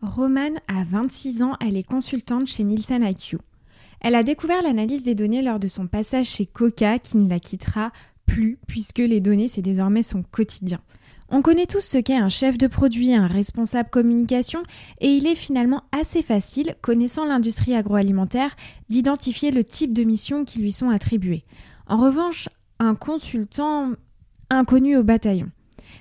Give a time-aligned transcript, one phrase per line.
[0.00, 3.38] Romane a 26 ans, elle est consultante chez Nielsen IQ.
[4.00, 7.40] Elle a découvert l'analyse des données lors de son passage chez Coca qui ne la
[7.40, 7.90] quittera
[8.24, 10.78] plus puisque les données c'est désormais son quotidien.
[11.30, 14.62] On connaît tous ce qu'est un chef de produit, un responsable communication,
[15.02, 18.56] et il est finalement assez facile, connaissant l'industrie agroalimentaire,
[18.88, 21.44] d'identifier le type de missions qui lui sont attribuées.
[21.86, 23.92] En revanche, un consultant
[24.48, 25.50] inconnu au bataillon.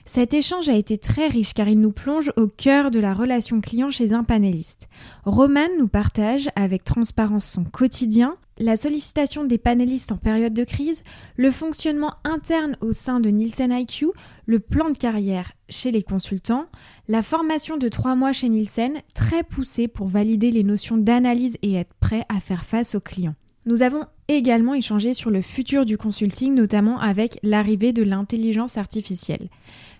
[0.07, 3.59] Cet échange a été très riche car il nous plonge au cœur de la relation
[3.59, 4.87] client chez un panéliste.
[5.25, 11.03] Roman nous partage avec transparence son quotidien, la sollicitation des panélistes en période de crise,
[11.35, 14.07] le fonctionnement interne au sein de Nielsen IQ,
[14.45, 16.67] le plan de carrière chez les consultants,
[17.09, 21.73] la formation de trois mois chez Nielsen, très poussée pour valider les notions d'analyse et
[21.73, 23.35] être prêt à faire face aux clients.
[23.65, 29.49] Nous avons également échangé sur le futur du consulting, notamment avec l'arrivée de l'intelligence artificielle.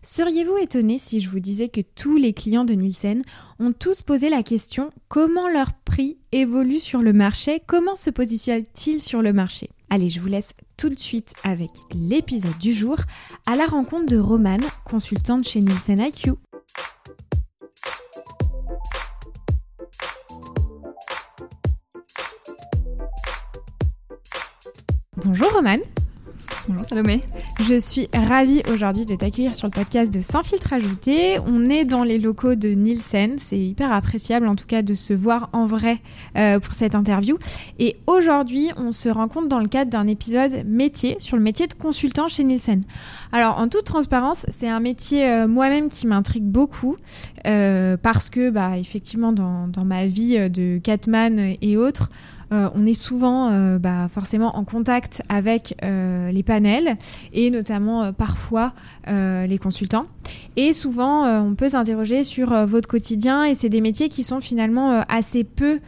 [0.01, 3.21] Seriez-vous étonné si je vous disais que tous les clients de Nielsen
[3.59, 9.02] ont tous posé la question comment leur prix évolue sur le marché, comment se positionnent-ils
[9.02, 9.69] sur le marché?
[9.89, 12.97] Allez, je vous laisse tout de suite avec l'épisode du jour
[13.45, 16.33] à la rencontre de Romane, consultante chez Nielsen IQ.
[25.16, 25.81] Bonjour Romane.
[27.59, 31.37] Je suis ravie aujourd'hui de t'accueillir sur le podcast de Sans filtre ajouté.
[31.45, 33.35] On est dans les locaux de Nielsen.
[33.37, 35.99] C'est hyper appréciable en tout cas de se voir en vrai
[36.35, 37.38] euh, pour cette interview.
[37.79, 41.73] Et aujourd'hui, on se rencontre dans le cadre d'un épisode métier sur le métier de
[41.73, 42.83] consultant chez Nielsen.
[43.31, 46.97] Alors en toute transparence, c'est un métier euh, moi-même qui m'intrigue beaucoup
[47.45, 52.09] euh, parce que bah, effectivement dans, dans ma vie de Catman et autres,
[52.53, 56.98] euh, on est souvent euh, bah, forcément en contact avec euh, les panels
[57.34, 58.73] et notamment parfois
[59.08, 60.06] les consultants.
[60.56, 65.03] Et souvent, on peut s'interroger sur votre quotidien et c'est des métiers qui sont finalement
[65.08, 65.80] assez peu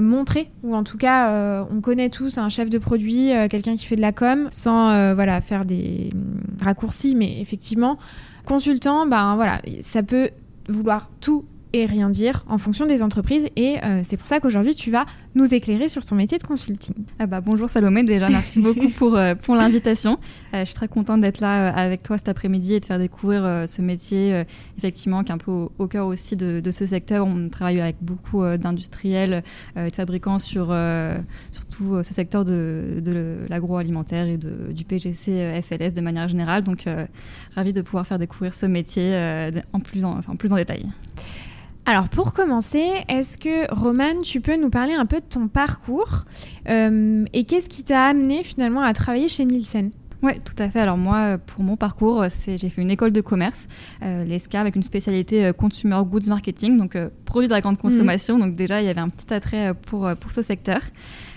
[0.00, 3.96] montrés ou en tout cas on connaît tous un chef de produit, quelqu'un qui fait
[3.96, 6.10] de la com, sans voilà faire des
[6.62, 7.98] raccourcis, mais effectivement
[8.44, 10.30] consultant, ben voilà, ça peut
[10.68, 13.46] vouloir tout et rien dire en fonction des entreprises.
[13.56, 15.04] Et euh, c'est pour ça qu'aujourd'hui, tu vas
[15.34, 16.94] nous éclairer sur ton métier de consulting.
[17.18, 20.18] Ah bah, bonjour Salomé, déjà merci beaucoup pour, euh, pour l'invitation.
[20.54, 23.64] Euh, je suis très contente d'être là avec toi cet après-midi et de faire découvrir
[23.66, 24.44] ce métier,
[24.78, 27.26] effectivement, qui est un peu au, cœur aussi de, de, ce secteur.
[27.26, 29.42] On travaille avec beaucoup d'industriels
[29.76, 30.74] et de fabricants sur
[31.52, 36.64] surtout ce secteur de, de l'agroalimentaire et de, du PGC FLS de manière générale.
[36.64, 36.86] Donc,
[37.54, 40.86] ravi de pouvoir faire découvrir ce métier en plus en, enfin, plus en détail.
[41.86, 46.24] Alors pour commencer, est-ce que Romane, tu peux nous parler un peu de ton parcours
[46.68, 49.90] euh, et qu'est-ce qui t'a amené finalement à travailler chez Nielsen?
[50.22, 50.80] Oui, tout à fait.
[50.80, 53.66] Alors moi, pour mon parcours, j'ai fait une école de commerce,
[54.02, 58.36] euh, l'ESCA, avec une spécialité euh, Consumer Goods Marketing, donc produit de la grande consommation.
[58.36, 58.42] Mhm.
[58.42, 60.82] Donc déjà, il y avait un petit attrait pour, pour ce secteur.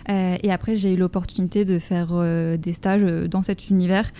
[0.09, 4.11] Euh, et après, j'ai eu l'opportunité de faire euh, des stages euh, dans cet univers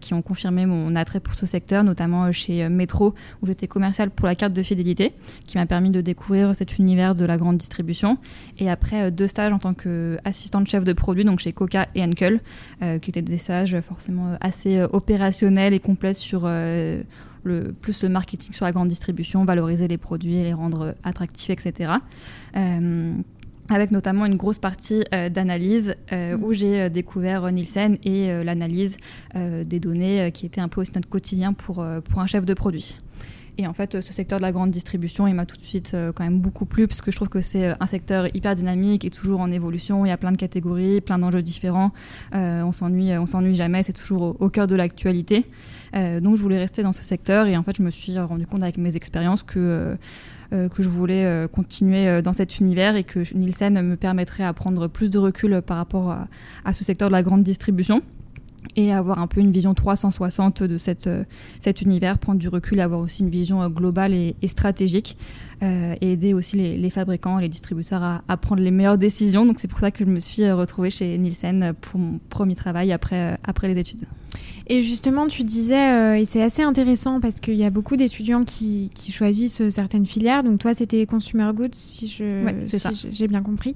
[0.00, 4.26] qui ont confirmé mon attrait pour ce secteur, notamment chez Metro, où j'étais commerciale pour
[4.26, 5.12] la carte de fidélité,
[5.46, 8.18] qui m'a permis de découvrir cet univers de la grande distribution.
[8.58, 12.40] Et après, deux stages en tant qu'assistante chef de produit, donc chez Coca et Henkel,
[13.00, 16.48] qui étaient des stages forcément assez opérationnels et complets sur...
[17.44, 21.94] Le, plus le marketing sur la grande distribution, valoriser les produits, les rendre attractifs, etc
[23.68, 26.44] avec notamment une grosse partie euh, d'analyse euh, mm.
[26.44, 28.96] où j'ai euh, découvert Nielsen et l'analyse
[29.34, 32.96] des données qui était un peu aussi notre quotidien pour, pour un chef de produit.
[33.58, 36.24] Et en fait, ce secteur de la grande distribution, il m'a tout de suite quand
[36.24, 39.40] même beaucoup plu, parce que je trouve que c'est un secteur hyper dynamique et toujours
[39.40, 40.04] en évolution.
[40.06, 41.92] Il y a plein de catégories, plein d'enjeux différents.
[42.32, 43.82] on s'ennuie, on s'ennuie jamais.
[43.82, 45.44] C'est toujours au, au, cœur de l'actualité.
[45.94, 47.46] donc, je voulais rester dans ce secteur.
[47.46, 49.96] Et en fait, je me suis rendu compte avec mes expériences que
[50.68, 54.52] que je voulais euh, continuer euh, dans cet univers et que Nielsen me permettrait à
[54.52, 56.16] prendre plus de recul par rapport
[56.64, 58.02] à, ce secteur de la grande distribution
[58.76, 63.22] et avoir un peu une vision 360 de cet univers, prendre du recul, avoir aussi
[63.22, 65.18] une vision globale et, stratégique,
[65.60, 69.44] et aider aussi les, fabricants les distributeurs à, à, prendre les meilleures décisions.
[69.44, 72.92] Donc c'est pour ça que je me suis retrouvée chez Nielsen pour mon premier travail
[72.92, 74.06] après, après les études.
[74.68, 78.44] Et justement, tu disais, euh, et c'est assez intéressant parce qu'il y a beaucoup d'étudiants
[78.44, 80.42] qui, choisissent euh, certaines filières.
[80.42, 82.40] Donc toi, c'était consumer goods, si je,
[83.10, 83.74] j'ai bien compris.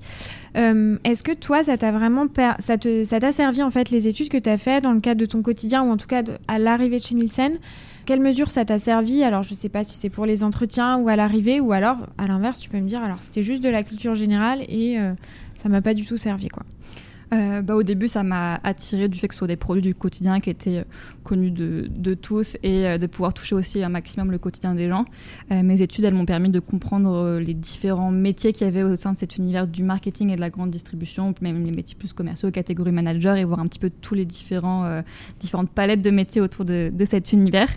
[0.56, 2.26] Euh, est-ce que toi, ça t'a vraiment,
[2.58, 5.00] ça te, ça t'a servi en fait les études que tu as fait dans le
[5.00, 7.58] cadre de ton quotidien ou en tout cas à l'arrivée de chez Nielsen?
[8.06, 9.24] Quelle mesure ça t'a servi?
[9.24, 11.96] Alors, je ne sais pas si c'est pour les entretiens ou à l'arrivée, ou alors,
[12.18, 14.96] à l'inverse, tu peux me dire, alors c'était juste de la culture générale et
[15.56, 16.62] ça m'a pas du tout servi, quoi.
[17.32, 19.94] Euh, bah, Au début, ça m'a attiré du fait que ce soit des produits du
[19.94, 20.84] quotidien qui étaient euh,
[21.24, 24.88] connus de, de tous et euh, de pouvoir toucher aussi un maximum le quotidien des
[24.88, 25.04] gens.
[25.50, 29.12] mes études, elles m'ont permis de comprendre les différents métiers qu'il y avait au sein
[29.12, 32.50] de cet univers du marketing et de la grande distribution, même les métiers plus commerciaux,
[32.50, 35.02] catégorie manager, et voir un petit peu tous les différents,
[35.40, 37.68] différentes palettes de métiers autour de, de cet univers.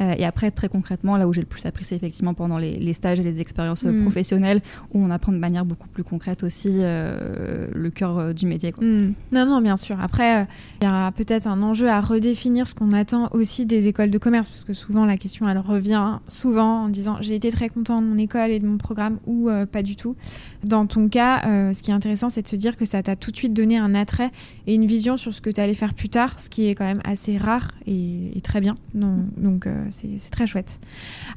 [0.00, 2.92] et après, très concrètement, là où j'ai le plus appris, c'est effectivement pendant les, les,
[2.92, 4.02] stages et les expériences mmh.
[4.02, 4.60] professionnelles,
[4.92, 8.72] où on apprend de manière beaucoup plus concrète aussi le cœur du métier.
[8.72, 8.84] Quoi.
[8.94, 9.12] Hmm.
[9.32, 9.96] Non, non, bien sûr.
[10.00, 10.44] Après, euh,
[10.80, 14.18] il y a peut-être un enjeu à redéfinir ce qu'on attend aussi des écoles de
[14.18, 18.00] commerce, parce que souvent la question, elle revient souvent en disant j'ai été très content
[18.00, 20.14] de mon école et de mon programme ou euh, pas du tout.
[20.62, 23.16] Dans ton cas, euh, ce qui est intéressant, c'est de se dire que ça t'a
[23.16, 24.30] tout de suite donné un attrait
[24.68, 26.84] et une vision sur ce que tu allais faire plus tard, ce qui est quand
[26.84, 28.76] même assez rare et, très bien.
[28.94, 30.80] Donc, c'est très chouette.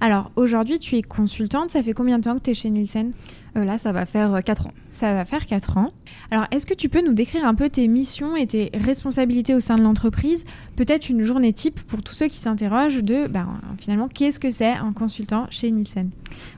[0.02, 1.72] Alors, aujourd'hui, tu es consultante.
[1.72, 3.14] Ça fait combien de temps que tu es chez Nielsen?
[3.56, 4.74] Là, ça va faire 4 ans.
[4.92, 5.92] Ça va faire 4 ans.
[6.32, 9.60] Alors, est-ce que tu peux nous décrire un peu tes missions et tes responsabilités au
[9.60, 10.44] sein de l'entreprise?
[10.76, 14.74] Peut-être une journée type pour tous ceux qui s'interrogent de bah, finalement qu'est-ce que c'est
[14.74, 16.10] un consultant chez Nielsen?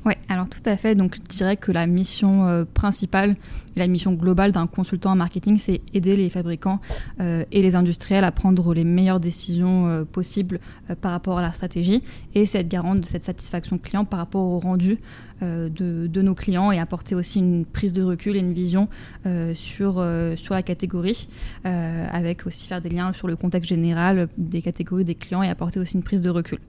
[0.06, 0.96] Oui, alors tout à fait.
[0.96, 3.36] Donc, je dirais que la mission euh, principale
[3.80, 6.80] la mission globale d'un consultant en marketing, c'est aider les fabricants
[7.20, 10.60] euh, et les industriels à prendre les meilleures décisions euh, possibles
[11.02, 12.04] par rapport à la stratégie
[12.36, 14.98] et c'est être garante de cette satisfaction client par rapport au rendu
[15.42, 18.90] de, de, nos clients et apporter aussi une prise de recul et une vision
[19.54, 20.06] sur,
[20.36, 21.28] sur la catégorie,
[21.64, 25.80] avec aussi faire des liens sur le contexte général des catégories des clients et apporter
[25.80, 26.60] aussi une prise de recul.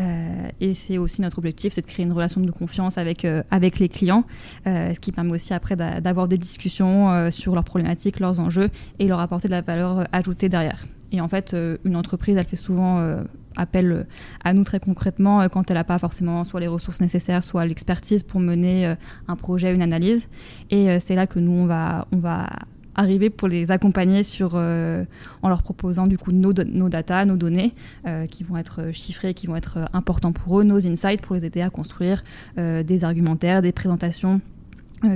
[0.00, 3.42] Euh, et c'est aussi notre objectif, c'est de créer une relation de confiance avec, euh,
[3.50, 4.24] avec les clients,
[4.66, 8.68] euh, ce qui permet aussi après d'avoir des discussions sur leurs problématiques, leurs enjeux
[8.98, 10.84] et leur apporter de la valeur ajoutée derrière.
[11.10, 11.54] Et en fait,
[11.84, 13.22] une entreprise, elle fait souvent
[13.56, 14.06] appel
[14.44, 18.22] à nous très concrètement quand elle n'a pas forcément soit les ressources nécessaires, soit l'expertise
[18.22, 18.94] pour mener
[19.28, 20.28] un projet, une analyse.
[20.70, 22.48] Et c'est là que nous, on va, on va
[22.94, 25.04] arriver pour les accompagner sur, euh,
[25.42, 27.74] en leur proposant du coup nos, nos data, nos données
[28.06, 31.44] euh, qui vont être chiffrées, qui vont être importants pour eux, nos insights pour les
[31.44, 32.22] aider à construire
[32.58, 34.40] euh, des argumentaires, des présentations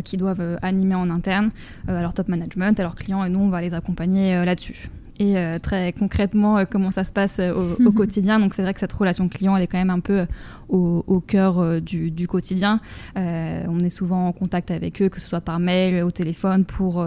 [0.04, 1.52] qui doivent animer en interne
[1.86, 5.36] à leur top management, à leurs clients et nous on va les accompagner là-dessus et
[5.36, 7.52] euh, très concrètement euh, comment ça se passe euh,
[7.84, 8.38] au, quotidien.
[8.38, 10.26] Donc c'est vrai que cette relation client, elle est quand même un peu
[10.68, 12.80] au, cœur du, quotidien.
[13.14, 17.06] on est souvent en contact avec eux, que ce soit par mail, au téléphone, pour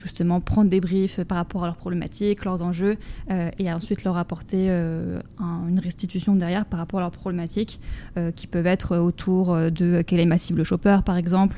[0.00, 2.96] justement prendre des briefs par rapport à leurs problématiques, leurs enjeux,
[3.30, 7.78] et ensuite leur apporter une restitution derrière par rapport à leurs problématiques,
[8.34, 11.56] qui peuvent être autour de quel est ma cible shopper, par exemple,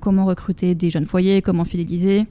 [0.00, 2.26] comment recruter des jeunes foyers, comment fidéliser.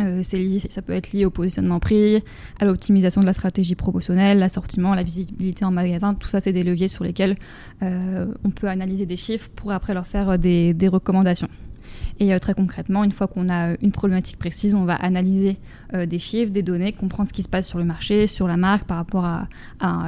[0.00, 2.22] Euh, ça peut être lié au positionnement prix,
[2.58, 6.14] à l'optimisation de la stratégie promotionnelle, l'assortiment, la visibilité en magasin.
[6.14, 7.36] Tout ça, c'est des leviers sur lesquels
[7.82, 11.48] euh, on peut analyser des chiffres pour après leur faire des recommandations.
[12.20, 15.56] Et euh, très concrètement, une fois qu'on a euh, une problématique précise, on va analyser
[15.94, 18.58] euh, des chiffres, des données, comprendre ce qui se passe sur le marché, sur la
[18.58, 19.48] marque par rapport à,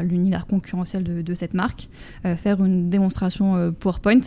[0.03, 1.89] l'univers concurrentiel de, cette marque,
[2.37, 4.21] faire une démonstration PowerPoint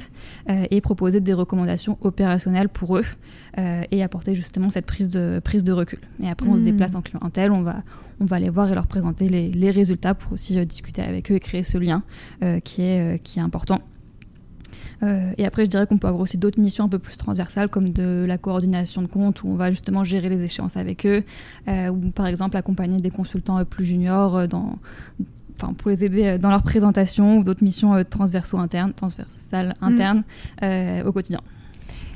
[0.49, 3.05] et proposer des recommandations opérationnelles pour eux
[3.57, 5.99] et apporter justement cette prise de, prise de recul.
[6.23, 6.65] Et après, on se hmm.
[6.65, 7.83] déplace en clientèle, on va,
[8.19, 11.35] on va les voir et leur présenter les, les résultats pour aussi discuter avec eux
[11.35, 12.01] et créer ce lien
[12.63, 13.79] qui, est, qui est important.
[15.03, 17.69] Euh, et après, je dirais qu'on peut avoir aussi d'autres missions un peu plus transversales,
[17.69, 21.23] comme de la coordination de compte, où on va justement gérer les échéances avec eux,
[21.67, 24.77] euh, ou par exemple accompagner des consultants plus juniors dans,
[25.57, 29.85] enfin, pour les aider dans leur présentation, ou d'autres missions transversaux internes, transversales mm.
[29.85, 30.23] internes
[30.63, 31.41] euh, au quotidien.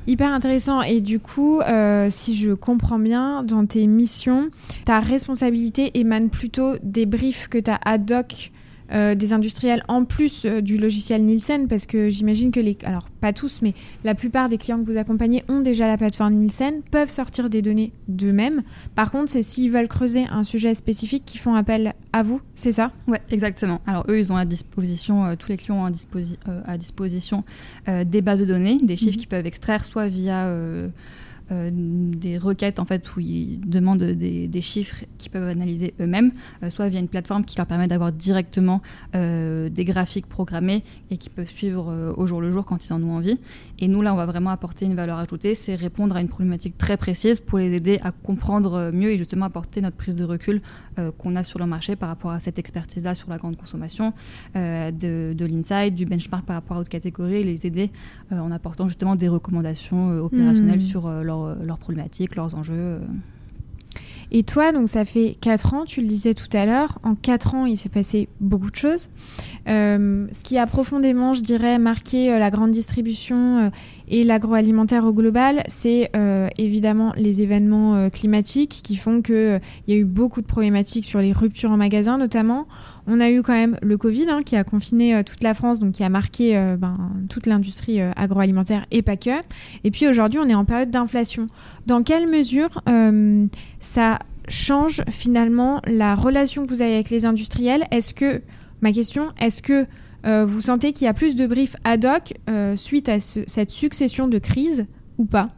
[0.07, 0.81] Hyper intéressant.
[0.81, 1.61] Et du coup,
[2.09, 4.49] si je comprends bien, dans tes missions,
[4.83, 8.51] ta responsabilité émane plutôt des briefs que tu as ad hoc
[8.91, 12.77] euh, des industriels en plus euh, du logiciel Nielsen Parce que j'imagine que les.
[12.83, 16.33] Alors, pas tous, mais la plupart des clients que vous accompagnez ont déjà la plateforme
[16.33, 18.63] Nielsen, peuvent sortir des données d'eux-mêmes.
[18.95, 22.71] Par contre, c'est s'ils veulent creuser un sujet spécifique qu'ils font appel à vous, c'est
[22.71, 22.91] ça?
[23.07, 23.81] Oui, exactement.
[23.85, 25.91] Alors, eux, ils ont à disposition, euh, tous les clients ont
[26.65, 27.43] à, disposition
[28.05, 29.17] des bases de données, des chiffres mhm.
[29.17, 30.51] qu'ils peuvent extraire soit via
[31.51, 36.31] euh, des requêtes en fait où ils demandent des, chiffres qu'ils peuvent analyser eux-mêmes,
[36.63, 38.81] euh, soit via une plateforme qui leur permet d'avoir directement
[39.15, 43.01] euh, des graphiques programmés et qui peuvent suivre au jour le jour quand ils en
[43.01, 43.39] ont envie.
[43.79, 46.77] Et nous là, on va vraiment apporter une valeur ajoutée, c'est répondre à une problématique
[46.77, 50.61] très précise pour les aider à comprendre mieux et justement apporter notre prise de recul
[51.17, 54.13] qu'on a sur le marché par rapport à cette expertise-là sur la grande consommation,
[54.55, 57.89] de, de l'insight, du benchmark par rapport à d'autres catégories, et les aider
[58.31, 60.81] en apportant justement des recommandations opérationnelles mmh.
[60.81, 62.99] sur leur leurs problématiques, leurs enjeux.
[64.31, 67.55] Et toi, donc ça fait 4 ans, tu le disais tout à l'heure, en 4
[67.55, 69.09] ans, il s'est passé beaucoup de choses.
[69.67, 73.71] Euh, ce qui a profondément, je dirais, marqué la grande distribution
[74.07, 76.11] et l'agroalimentaire au global, c'est
[76.57, 81.19] évidemment les événements climatiques qui font qu'il il y a eu beaucoup de problématiques sur
[81.19, 82.67] les ruptures en magasin notamment.
[83.11, 85.79] On a eu quand même le Covid hein, qui a confiné euh, toute la France,
[85.79, 86.95] donc qui a marqué euh, ben,
[87.27, 89.31] toute l'industrie euh, agroalimentaire et pas que.
[89.83, 91.47] Et puis aujourd'hui, on est en période d'inflation.
[91.87, 92.83] Dans quelle mesure
[93.79, 97.85] ça change finalement la relation que vous avez avec les industriels?
[97.89, 98.41] Est-ce que,
[98.81, 99.85] ma question, est-ce que
[100.45, 102.33] vous sentez qu'il y a plus de briefs ad hoc
[102.75, 104.85] suite à cette succession de crises
[105.17, 105.49] ou pas?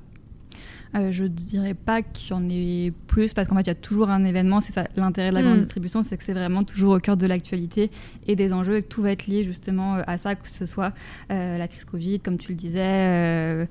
[0.94, 3.76] Euh, je dirais pas qu'il y en ait plus parce qu'en fait il y a
[3.76, 4.60] toujours un événement.
[4.60, 5.62] C'est ça l'intérêt de la grande mm.
[5.62, 7.92] distribution, c'est que c'est vraiment toujours au cœur de l'actualité
[8.28, 10.66] et des enjeux et que tout va être lié justement euh, à ça, que ce
[10.66, 10.94] soit
[11.32, 13.68] euh, la crise Covid, comme tu le disais,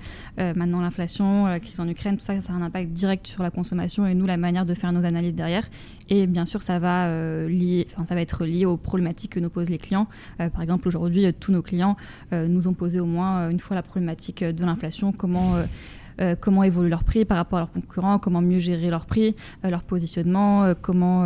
[0.57, 3.51] maintenant l'inflation, la crise en Ukraine, tout ça, ça a un impact direct sur la
[3.51, 5.69] consommation et nous la manière de faire nos analyses derrière.
[6.09, 7.09] Et bien sûr, ça va,
[7.49, 10.09] lier, ça va être lié aux problématiques que nous posent les clients.
[10.39, 11.97] par exemple, aujourd'hui, tous nos clients
[12.33, 15.55] nous ont posé au moins une fois la problématique de l'inflation, comment
[16.21, 19.35] euh, comment évoluent leurs prix par rapport à leurs concurrents, comment mieux gérer leurs prix,
[19.65, 21.25] euh, leur positionnement, euh, comment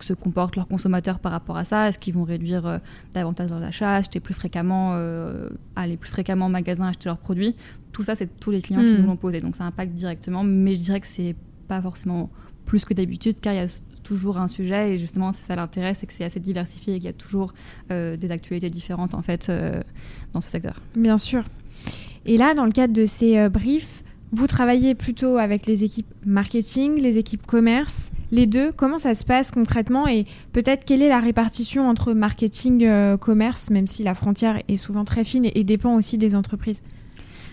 [0.00, 2.80] se comportent leurs consommateurs par rapport à ça, est-ce qu'ils vont réduire
[3.12, 4.94] davantage leurs achats, acheter plus fréquemment,
[5.76, 7.54] aller plus fréquemment en magasin acheter leurs produits?
[7.92, 9.00] Tout ça, c'est tous les clients qui hmm.
[9.00, 11.34] nous l'ont posé, donc ça impacte directement, mais je dirais que c'est
[11.66, 12.30] pas forcément
[12.64, 13.68] plus que d'habitude, car il y a
[14.02, 17.06] toujours un sujet et justement c'est ça l'intérêt c'est que c'est assez diversifié et qu'il
[17.06, 17.52] y a toujours
[17.90, 19.52] des actualités différentes en fait
[20.32, 20.76] dans ce secteur.
[20.96, 21.44] Bien sûr.
[22.28, 26.12] Et là, dans le cadre de ces euh, briefs, vous travaillez plutôt avec les équipes
[26.26, 28.70] marketing, les équipes commerce, les deux.
[28.70, 33.70] Comment ça se passe concrètement et peut-être quelle est la répartition entre marketing, euh, commerce,
[33.70, 36.82] même si la frontière est souvent très fine et dépend aussi des entreprises?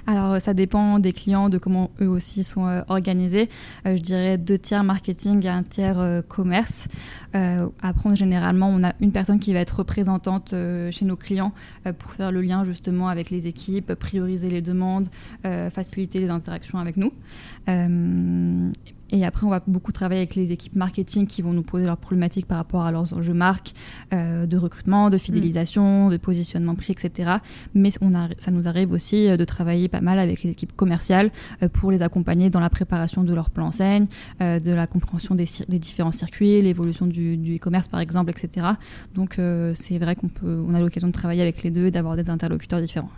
[0.08, 3.50] Alors, ça dépend des clients, de comment eux aussi sont euh, organisés.
[3.86, 6.89] Je dirais deux tiers marketing et un tiers commerce.
[7.82, 10.54] Après, généralement, on a une personne qui va être représentante
[10.92, 11.54] chez nos clients
[12.00, 15.10] pour faire le lien justement avec les équipes, prioriser les demandes,
[15.44, 17.12] faciliter les interactions avec nous.
[19.12, 21.98] Et après, on va beaucoup travailler avec les équipes marketing qui vont nous poser leurs
[21.98, 23.74] problématiques par rapport à leurs enjeux marques,
[24.13, 26.12] euh, de recrutement, de fidélisation, mm.
[26.12, 27.34] de positionnement prix, etc.
[27.74, 31.30] Mais on ça nous arrive aussi euh, de travailler pas mal avec les équipes commerciales
[31.62, 34.08] euh, pour les accompagner dans la préparation de leur plan enseigne,
[34.39, 35.46] de la compréhension des,
[35.80, 38.67] différents circuits, l'évolution du, e-commerce par exemple, etc.
[39.15, 39.38] Donc
[39.75, 42.82] c'est vrai qu'on peut, a l'occasion de travailler avec les deux et d'avoir des interlocuteurs
[42.82, 43.12] différents.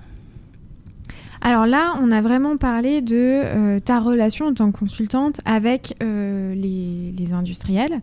[1.41, 5.93] Alors là, on a vraiment parlé de euh, ta relation en tant que consultante avec
[6.01, 8.01] euh, les, industriels.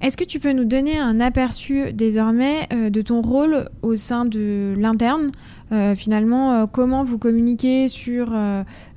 [0.00, 4.24] Est-ce que tu peux nous donner un aperçu désormais euh, de ton rôle au sein
[4.24, 5.30] de l'interne
[5.72, 8.32] euh, finalement, euh, comment vous communiquez sur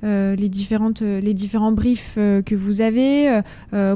[0.03, 3.41] les, différentes, les différents briefs que vous avez,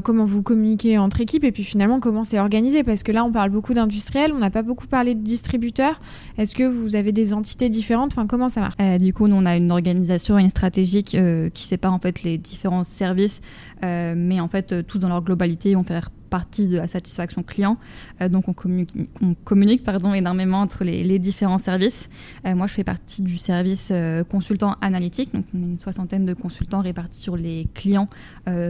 [0.04, 2.82] comment vous communiquez entre équipes et puis finalement comment c'est organisé?
[2.82, 6.00] Parce que là, on parle beaucoup d'industriels, on n'a pas beaucoup parlé de distributeurs.
[6.38, 8.12] Est-ce que vous avez des entités différentes?
[8.12, 9.00] Enfin, comment ça marche?
[9.00, 12.38] Du coup, nous, on a une organisation et une stratégie qui sépare en fait les
[12.38, 13.40] différents services,
[13.82, 17.76] mais en fait, tous dans leur globalité vont faire partie de la satisfaction client.
[18.20, 22.08] Euh, donc on communique, on communique pardon, énormément entre les, différents services.
[22.46, 25.32] Euh, moi, je fais partie du service euh, consultant analytique.
[25.34, 28.08] Donc on est une soixantaine de consultants répartis sur les clients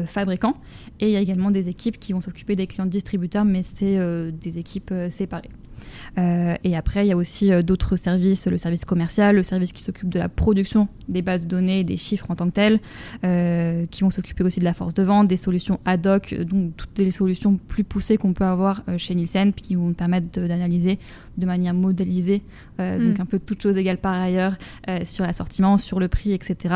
[0.06, 0.54] fabricants.
[1.00, 3.96] Et il y a également des équipes qui vont s'occuper des clients distributeurs, mais c'est
[4.32, 5.50] des équipes séparées.
[6.18, 9.72] Euh, et après, il y a aussi euh, d'autres services, le service commercial, le service
[9.72, 12.52] qui s'occupe de la production des bases de données et des chiffres en tant que
[12.52, 12.80] tels,
[13.24, 16.76] euh, qui vont s'occuper aussi de la force de vente, des solutions ad hoc, donc
[16.76, 20.98] toutes les solutions plus poussées qu'on peut avoir chez Nielsen, qui vont nous permettre d'analyser
[21.38, 22.42] de manière modélisée,
[22.78, 22.98] mm.
[22.98, 24.56] donc un peu toutes choses égales par ailleurs,
[25.04, 26.74] sur l'assortiment, sur le prix, etc.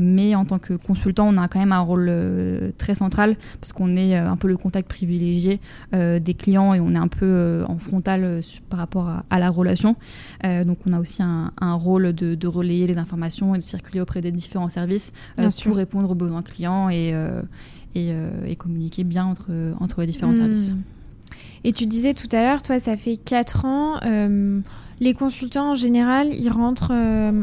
[0.00, 2.10] mais en tant que consultant, on a quand même un rôle
[2.78, 5.60] très central, parce qu'on est un peu le contact privilégié
[5.92, 9.96] des clients et on est un peu en frontal par rapport à, la relation.
[10.44, 14.20] Euh, donc on a aussi un, rôle de, relayer les informations et de circuler auprès
[14.20, 17.42] des différents services euh, pour répondre aux besoins clients et, euh,
[17.94, 19.50] et, communiquer bien entre,
[19.80, 20.36] entre les différents hmm.
[20.36, 20.74] services.
[21.64, 24.00] Et tu disais tout à l'heure, toi, ça fait 4 ans.
[25.00, 26.92] les consultants, en général, ils rentrent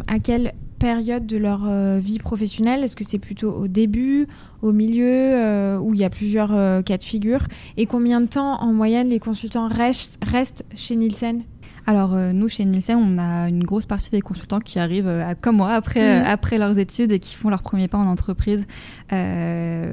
[0.07, 0.53] à quelle
[0.83, 1.61] période de leur
[1.99, 2.83] vie professionnelle?
[2.83, 4.27] Est-ce que c'est plutôt au début,
[4.61, 7.47] au milieu, où il y a plusieurs cas de figure?
[7.77, 11.43] Et combien de temps, en moyenne, les consultants restent, restent chez Nielsen?
[11.85, 15.11] Alors nous chez Nielsen, on a une grosse partie des consultants qui arrivent
[15.41, 16.25] comme moi après, mm.
[16.27, 18.67] après leurs études et qui font leur premier pas en entreprise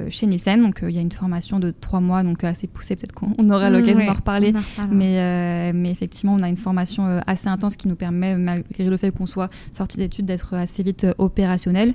[0.09, 0.61] chez Nielsen.
[0.61, 3.69] Donc il y a une formation de trois mois, donc assez poussée, peut-être qu'on aura
[3.69, 4.53] l'occasion d'en reparler.
[4.91, 9.11] Mais, mais effectivement, on a une formation assez intense qui nous permet, malgré le fait
[9.11, 11.93] qu'on soit sorti d'études, d'être assez vite opérationnel.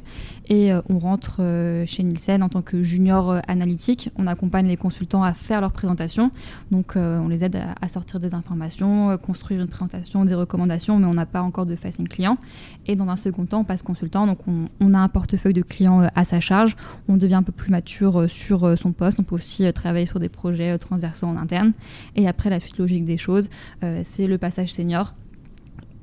[0.49, 1.40] Et on rentre
[1.87, 4.11] chez Nielsen en tant que junior analytique.
[4.16, 6.30] On accompagne les consultants à faire leur présentation.
[6.71, 11.06] Donc on les aide à, à sortir des informations, construire une présentation des recommandations, mais
[11.06, 12.38] on n'a pas encore de facing client.
[12.87, 16.02] Et dans un second temps, on passe consultant, donc on, a un portefeuille de clients
[16.02, 16.76] euh, à sa charge,
[17.09, 20.06] on devient un peu plus mature euh, sur euh, son poste, on peut aussi travailler
[20.06, 21.73] sur des projets transversaux en interne.
[22.14, 23.49] Et après, la suite logique des choses,
[24.04, 25.14] c'est le passage senior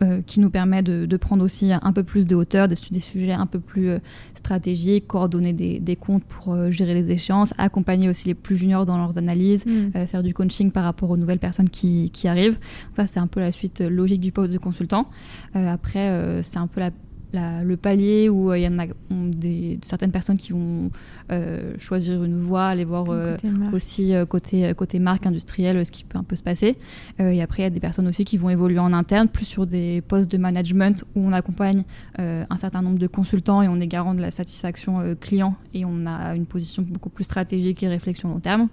[0.03, 3.31] euh, qui nous permet de, prendre aussi un peu plus de hauteur, des, des sujets
[3.31, 3.99] un peu plus euh,
[4.33, 8.97] stratégiques, coordonner des, comptes pour euh, gérer les échéances, accompagner aussi les plus juniors dans
[8.97, 10.07] leurs analyses, mm.
[10.07, 12.57] faire du coaching par rapport aux nouvelles personnes qui, qui arrivent.
[12.95, 15.07] Ça, c'est un peu la suite logique du poste de consultant.
[15.53, 16.89] après, c'est un peu la
[17.33, 20.91] le palier où euh, il y en a des, certaines personnes qui vont
[21.31, 23.35] euh, choisir une voie, aller voir euh,
[23.71, 26.77] aussi côté, côté marque industrielle ce qui peut un peu se passer.
[27.19, 29.65] et après, il y a des personnes aussi qui vont évoluer en interne, plus sur
[29.65, 31.83] des postes de management où on accompagne
[32.17, 36.05] un certain nombre de consultants et on est garant de la satisfaction client et on
[36.05, 38.69] a une position beaucoup plus stratégique et réflexion long terme,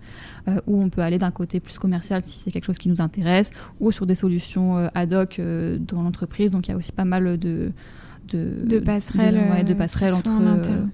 [0.66, 3.50] où on peut aller d'un côté plus commercial si c'est quelque chose qui nous intéresse,
[3.80, 6.52] ou sur des solutions ad hoc dans l'entreprise.
[6.52, 7.72] Donc il y a aussi pas mal de
[8.36, 10.30] de, passerelles, de, passerelles entre,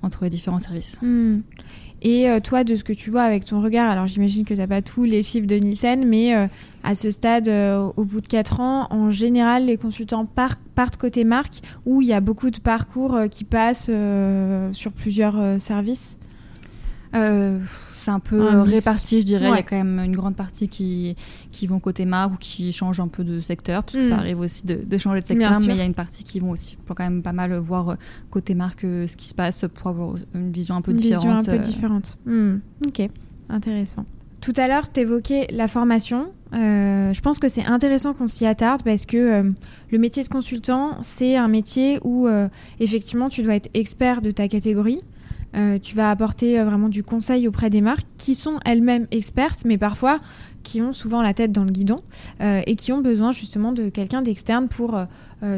[0.03, 0.99] entre les différents services.
[1.03, 1.41] Hmm.
[2.03, 4.61] Et euh, toi, de ce que tu vois avec ton regard, alors j'imagine que tu
[4.61, 6.47] n'as pas tous les chiffres de Nielsen, mais euh,
[6.85, 11.25] à ce stade, euh, au bout de 4 ans, en général, les consultants partent côté
[11.25, 13.91] marque, où il y a beaucoup de parcours qui passent
[14.73, 16.19] sur plusieurs services?
[18.07, 19.49] C'est un peu réparti, je dirais.
[19.49, 21.17] Il y a quand même une grande partie qui,
[21.51, 24.21] qui vont côté marque ou qui changent un peu de secteur, parce que ça mm.
[24.21, 26.77] arrive aussi de, changer de secteur, mais il y a une partie qui vont aussi
[26.85, 27.95] pour quand même pas mal voir euh,
[28.31, 31.39] côté marque euh, ce qui se passe pour avoir une vision un peu différente.
[31.39, 31.65] Vision un peu euh.
[31.65, 32.19] différente.
[32.27, 32.55] Mm.
[32.87, 33.11] Ok,
[33.49, 34.05] intéressant.
[34.41, 36.29] Tout à l'heure, tu évoquais la formation.
[36.53, 39.53] je pense que c'est intéressant qu'on s'y attarde parce que
[39.91, 42.29] le métier de consultant, c'est un métier où
[42.79, 45.01] effectivement tu dois être expert de ta catégorie.
[45.55, 49.65] Euh, tu vas apporter euh, vraiment du conseil auprès des marques qui sont elles-mêmes expertes,
[49.65, 50.21] mais parfois
[50.63, 52.01] qui ont souvent la tête dans le guidon
[52.41, 54.99] euh, et qui ont besoin justement de quelqu'un d'externe pour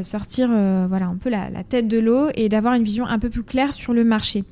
[0.03, 3.43] sortir voilà, un peu la tête de l'eau et d'avoir une vision un peu plus
[3.43, 4.43] claire sur le marché.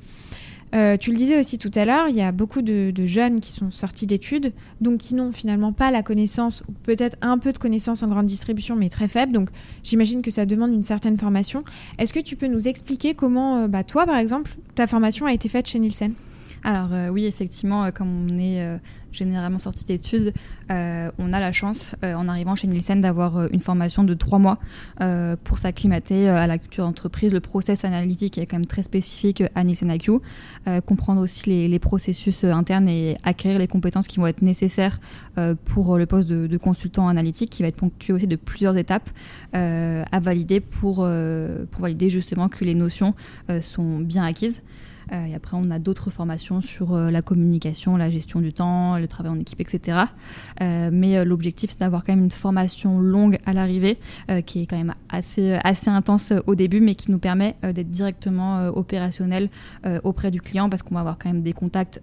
[0.74, 3.52] Euh, tu le disais aussi tout à l'heure, il y a beaucoup de, jeunes qui
[3.52, 7.58] sont sortis d'études, donc qui n'ont finalement pas la connaissance, ou peut-être un peu de
[7.58, 9.32] connaissance en grande distribution, mais très faible.
[9.32, 9.50] Donc
[9.82, 11.64] j'imagine que ça demande une certaine formation.
[11.98, 15.32] Est-ce que tu peux nous expliquer comment, euh, bah, toi par exemple, ta formation a
[15.32, 16.12] été faite chez Nielsen?
[16.64, 18.80] Alors euh, oui, effectivement, comme on est
[19.12, 20.32] généralement sorti d'études,
[20.70, 24.14] euh, on a la chance, euh, en arrivant chez Nielsen, d'avoir euh, une formation de
[24.14, 24.58] trois mois
[25.44, 27.32] pour s'acclimater à la culture d'entreprise.
[27.32, 30.12] Le process analytique est quand même très spécifique à Nielsen IQ.
[30.86, 35.00] comprendre aussi les, processus internes et acquérir les compétences qui vont être nécessaires
[35.64, 39.08] pour le poste de, consultant analytique, qui va être ponctué aussi de plusieurs étapes
[39.52, 41.06] à valider pour
[41.78, 43.14] valider justement que les notions
[43.60, 44.62] sont bien acquises.
[45.12, 48.98] Euh, et après, on a d'autres formations sur euh, la communication, la gestion du temps,
[48.98, 49.98] le travail en équipe, etc.
[50.60, 53.98] Euh, mais l'objectif, c'est d'avoir quand même une formation longue à l'arrivée,
[54.46, 58.68] qui est quand même assez, assez intense au début, mais qui nous permet d'être directement
[58.68, 59.48] opérationnel
[60.04, 62.02] auprès du client, parce qu'on va avoir quand même des contacts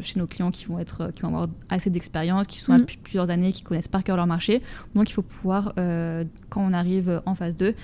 [0.00, 2.82] chez nos clients qui vont, être, qui vont avoir assez d'expérience, qui sont là mm.
[2.82, 4.62] depuis plusieurs années, qui connaissent par cœur leur marché.
[4.94, 7.74] Donc, il faut pouvoir, quand on arrive en phase 2,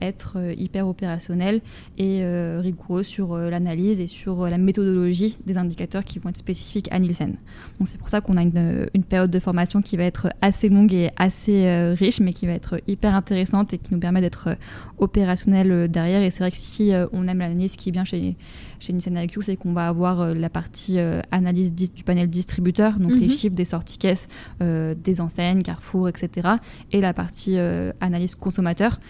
[0.00, 1.60] être hyper opérationnel
[1.98, 2.22] et
[2.58, 6.98] rigoureux sur l'analyse et sur euh, la méthodologie des indicateurs qui vont être spécifiques à
[6.98, 7.36] Nielsen.
[7.78, 10.68] Donc c'est pour ça qu'on a une, une, période de formation qui va être assez
[10.68, 14.20] longue et assez euh, riche, mais qui va être hyper intéressante et qui nous permet
[14.20, 14.54] d'être euh,
[14.98, 16.22] opérationnel derrière.
[16.22, 18.36] Et c'est vrai que si on aime l'analyse, qui est bien chez
[18.78, 22.98] chez Nissan IQ, c'est qu'on va avoir euh, la partie euh, analyse du panel distributeur,
[22.98, 23.30] donc les mhm.
[23.30, 24.28] chiffres des sorties caisses
[24.62, 26.48] euh, des enseignes, Carrefour, etc.
[26.92, 27.58] Et la partie
[28.00, 29.00] analyse consommateur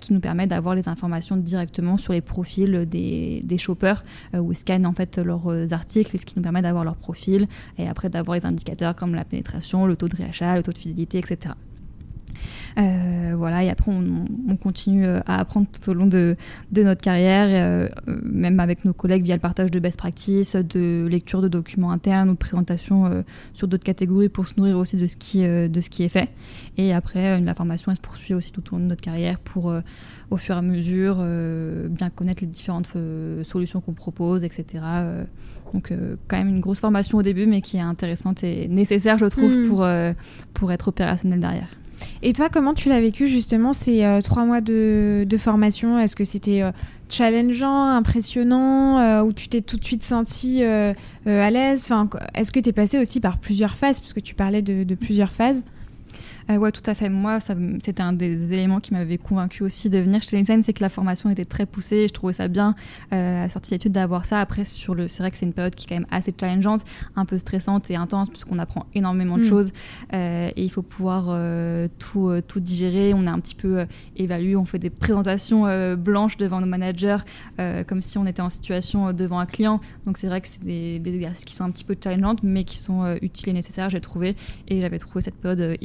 [0.00, 4.04] qui nous permet d'avoir les informations directement sur les profils des, des shoppers
[4.34, 7.46] où ils scannent en fait leurs articles ce qui nous permet d'avoir leur profil
[7.78, 10.78] et après d'avoir les indicateurs comme la pénétration, le taux de réachat, le taux de
[10.78, 11.54] fidélité, etc.
[12.78, 16.36] Euh, voilà, et après, on, continue euh, à apprendre tout au long de,
[16.74, 21.40] notre carrière, euh, même avec nos collègues via le partage de best practices, de lecture
[21.42, 25.16] de documents internes ou de présentation sur d'autres catégories pour se nourrir aussi de ce
[25.16, 26.28] qui, de ce qui est fait.
[26.76, 29.72] Et après, la formation, elle se poursuit aussi tout au long de notre carrière pour,
[30.30, 31.16] au fur et à mesure,
[31.88, 32.92] bien connaître les différentes
[33.44, 34.82] solutions qu'on propose, etc.
[35.72, 35.92] Donc
[36.28, 39.56] quand même une grosse formation au début, mais qui est intéressante et nécessaire, je trouve,
[39.56, 39.68] mm.
[39.68, 39.86] pour,
[40.54, 41.68] pour être opérationnel derrière.
[42.22, 45.98] Et toi, comment tu l'as vécu justement ces trois mois de, formation?
[45.98, 46.62] Est-ce que c'était
[47.08, 51.84] challengeant, impressionnant, ou tu t'es tout de suite senti à l'aise?
[51.84, 54.00] Enfin, Est-ce que tu es passé aussi par plusieurs phases?
[54.00, 55.64] Parce que tu parlais de plusieurs phases.
[56.50, 57.08] Euh, oui, tout à fait.
[57.08, 60.82] Moi, c'était un des éléments qui m'avait convaincu aussi de venir chez Linsen, c'est que
[60.82, 62.08] la formation était très poussée.
[62.08, 62.74] Je trouvais ça bien
[63.12, 64.40] euh, à sortie d'études d'avoir ça.
[64.40, 66.82] Après, sur le, c'est vrai que c'est une période qui est quand même assez challengeante,
[67.14, 69.48] un peu stressante et intense, puisqu'on apprend énormément de mm.
[69.48, 69.72] choses
[70.12, 73.14] euh, et il faut pouvoir euh, tout, tout digérer.
[73.14, 73.84] On est un petit peu
[74.16, 77.18] évalué, on fait des présentations blanches devant nos managers,
[77.86, 79.80] comme si on était en situation devant un client.
[80.06, 82.64] Donc c'est vrai que c'est des, des, exercices qui sont un petit peu challengeantes, mais
[82.64, 84.36] qui sont utiles et nécessaires, j'ai trouvé.
[84.68, 85.76] Et j'avais trouvé cette période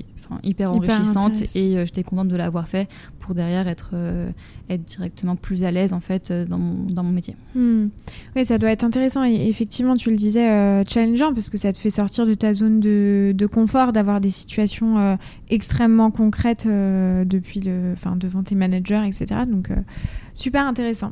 [0.43, 2.87] hyper enrichissante et euh, j'étais contente de l'avoir fait
[3.19, 4.31] pour derrière être, euh,
[4.69, 7.35] être directement plus à l'aise en fait euh, dans mon, dans mon métier.
[7.55, 7.87] Hmm.
[8.35, 10.45] Oui, ça doit être intéressant et effectivement, tu le disais,
[10.87, 14.31] challengeant parce que ça te fait sortir de ta zone de, de confort, d'avoir des
[14.31, 15.17] situations
[15.49, 19.41] extrêmement concrètes depuis le, enfin, devant tes managers, etc.
[19.47, 19.69] Donc,
[20.33, 21.11] super intéressant.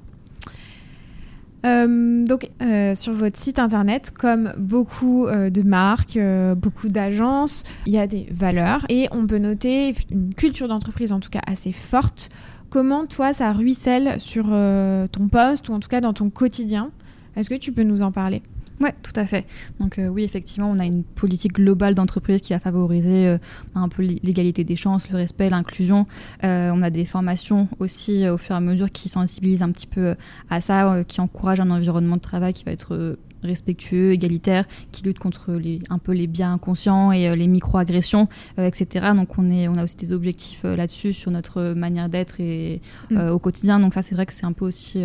[1.65, 6.19] Euh, donc euh, sur votre site internet, comme beaucoup euh, de marques,
[6.57, 11.19] beaucoup d'agences, il y a des valeurs et on peut noter une culture d'entreprise en
[11.19, 12.29] tout cas assez forte.
[12.69, 16.89] Comment toi ça ruisselle sur ton poste ou en tout cas dans ton quotidien?
[17.35, 18.41] Est-ce que tu peux nous en parler?
[18.81, 19.45] Oui, tout à fait.
[19.79, 23.37] Donc euh, oui, effectivement, on a une politique globale d'entreprise qui va favoriser euh,
[23.75, 26.05] un peu l'égalité des chances, le respect, l'inclusion.
[26.43, 29.87] Euh, on a des formations aussi au fur et à mesure qui sensibilisent un petit
[29.87, 30.15] peu
[30.49, 35.19] à ça, qui encouragent un environnement de travail qui va être respectueux, égalitaire, qui lutte
[35.19, 38.27] contre les, un peu les biens inconscients et euh, les micro-agressions,
[38.59, 39.07] euh, etc.
[39.15, 42.81] Donc on, est, on a aussi des objectifs euh, là-dessus sur notre manière d'être et
[43.11, 43.29] mm.
[43.29, 43.79] au quotidien.
[43.79, 45.03] Donc ça c'est vrai que c'est un peu aussi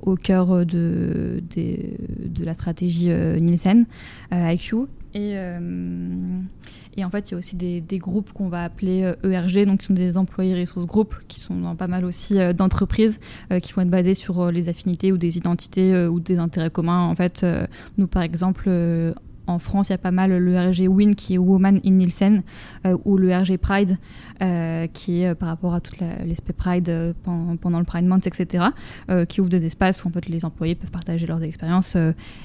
[0.00, 3.08] au cœur de, de, la stratégie
[3.40, 3.86] Nielsen
[4.32, 4.86] IQ.
[5.14, 5.36] Et,
[6.96, 9.80] et en fait, il y a aussi des, groupes qu'on va appeler ERG, e donc
[9.80, 13.18] qui sont des employés ressources groupes, qui sont dans pas mal aussi euh, d'entreprises,
[13.52, 16.70] euh, qui vont être basés sur euh, les affinités ou des identités ou des intérêts
[16.70, 17.02] communs.
[17.02, 17.44] En fait,
[17.98, 18.68] nous, par exemple,
[19.46, 22.42] en France, il y a pas mal le RG WIN qui est Woman in Nielsen
[23.04, 23.98] ou le RG Pride
[24.92, 28.64] qui est par rapport à tout l'aspect Pride pendant, le Pride Month, etc.,
[29.28, 31.96] qui ouvre des espaces où en fait, les employés peuvent partager leurs expériences,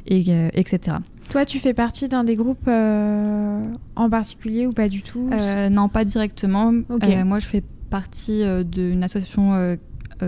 [0.08, 0.98] et, etc.
[1.30, 3.62] Toi, tu fais partie d'un des groupes euh,
[3.96, 5.30] en particulier ou pas du tout?
[5.32, 6.74] Euh, Non, pas directement.
[6.74, 9.76] Euh, moi, je fais partie d'une association euh,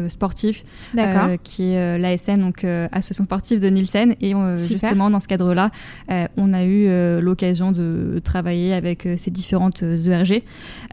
[0.10, 0.64] sportif,
[0.98, 4.16] euh, qui est euh, l'ASN, donc Association sportive de Nielsen.
[4.22, 5.72] Et justement, dans ce cadre-là,
[6.38, 10.44] on a eu l'occasion de travailler avec ces différentes ERG.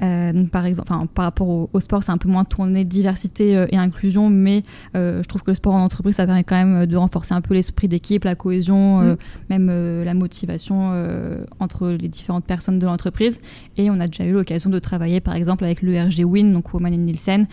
[0.01, 4.31] donc, par exemple, par rapport au, sport, c'est un peu moins tourné diversité et inclusion,
[4.31, 4.63] mais
[4.95, 7.55] je trouve que le sport en entreprise, ça permet quand même de renforcer un peu
[7.55, 9.17] l'esprit d'équipe, la cohésion, mm.
[9.51, 10.93] même la motivation
[11.61, 13.41] entre les différentes personnes de l'entreprise.
[13.77, 16.93] Et on a déjà eu l'occasion de travailler, par exemple, avec l'ERG WIN, donc Woman
[16.93, 17.47] in Nielsen,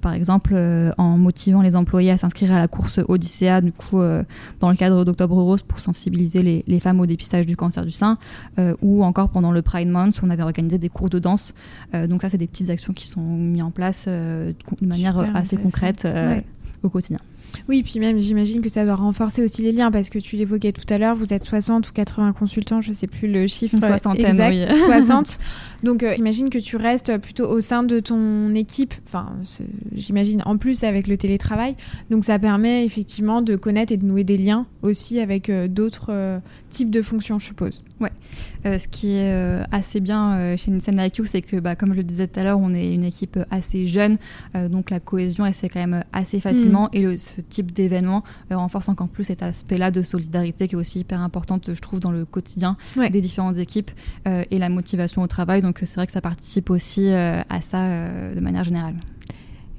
[0.00, 4.00] par exemple, euh, en motivant les employés à s'inscrire à la course Odyssea, du coup,
[4.00, 4.22] euh,
[4.60, 8.18] dans le cadre d'Octobre Rose pour sensibiliser les, femmes au dépistage du cancer du sein,
[8.58, 11.54] euh, ou encore pendant le Pride Month, où on avait organisé des cours de danse.
[12.08, 14.54] donc ça, c'est des petites actions qui sont mises en place de
[14.86, 16.06] manière assez concrète
[16.82, 17.18] au quotidien.
[17.68, 20.72] Oui, puis même j'imagine que ça doit renforcer aussi les liens parce que tu l'évoquais
[20.72, 23.76] tout à l'heure, vous êtes 60 ou 80 consultants, je ne sais plus le chiffre
[23.76, 25.38] exact, 60.
[25.82, 29.32] Donc euh, j'imagine que tu restes plutôt au sein de ton équipe, enfin
[29.94, 31.74] j'imagine en plus avec le télétravail.
[32.10, 36.10] Donc ça permet effectivement de connaître et de nouer des liens aussi avec euh, d'autres
[36.10, 37.84] euh, types de fonctions, je suppose.
[38.00, 38.10] Ouais.
[38.64, 42.26] ce qui est assez bien chez Nissan IQ, c'est que bah, comme je le disais
[42.28, 44.16] tout à l'heure, on est une équipe assez jeune,
[44.70, 46.96] donc la cohésion elle se fait quand même assez facilement mm.
[46.96, 51.00] et le, ce type d'événement renforce encore plus cet aspect-là de solidarité qui est aussi
[51.00, 53.90] hyper importante, je trouve, dans le quotidien des différentes équipes
[54.26, 55.62] et la motivation au travail.
[55.62, 58.94] Donc c'est vrai que ça participe aussi euh, à ça euh, de manière générale.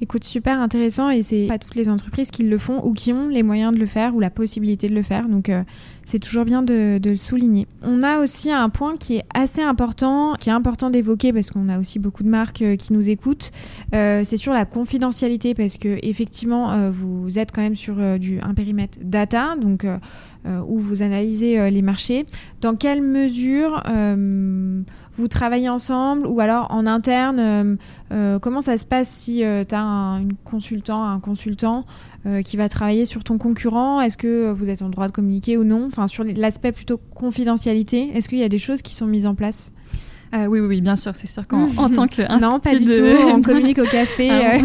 [0.00, 3.28] Écoute, super intéressant et c'est pas toutes les entreprises qui le font ou qui ont
[3.28, 5.28] les moyens de le faire ou la possibilité de le faire.
[5.28, 5.62] Donc euh,
[6.04, 7.66] c'est toujours bien de, le souligner.
[7.82, 11.68] On a aussi un point qui est assez important, qui est important d'évoquer parce qu'on
[11.68, 13.50] a aussi beaucoup de marques qui nous écoutent.
[13.92, 18.98] c'est sur la confidentialité parce que effectivement vous êtes quand même sur du un périmètre
[19.02, 19.86] data, donc
[20.44, 22.26] où vous analysez les marchés.
[22.60, 23.82] Dans quelle mesure
[25.14, 27.76] vous travaillez ensemble ou alors en interne euh,
[28.12, 31.84] euh, Comment ça se passe si euh, tu as un, consultant, un consultant
[32.44, 34.00] qui va travailler sur ton concurrent?
[34.00, 35.86] Est-ce que vous êtes en droit de communiquer ou non?
[35.86, 39.34] Enfin, sur l'aspect plutôt confidentialité, est-ce qu'il y a des choses qui sont mises en
[39.34, 39.72] place?
[40.32, 43.16] Oui, oui, oui, bien sûr, c'est sûr qu'en tant que non, pas du de...
[43.16, 43.28] tout.
[43.28, 44.58] On communique au café ah